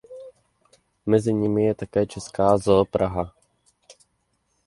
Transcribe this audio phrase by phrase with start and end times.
[1.05, 3.33] Mezi nimi je také česká Zoo Praha.